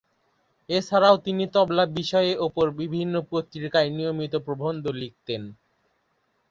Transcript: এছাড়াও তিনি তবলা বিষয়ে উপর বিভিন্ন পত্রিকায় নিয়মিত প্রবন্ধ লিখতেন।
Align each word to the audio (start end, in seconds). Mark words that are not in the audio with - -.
এছাড়াও 0.69 1.15
তিনি 1.17 1.43
তবলা 1.55 1.83
বিষয়ে 1.97 2.31
উপর 2.47 2.65
বিভিন্ন 2.81 3.13
পত্রিকায় 3.31 3.89
নিয়মিত 3.89 4.33
প্রবন্ধ 4.45 4.83
লিখতেন। 5.01 5.41